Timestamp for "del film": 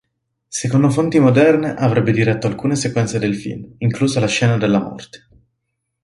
3.19-3.75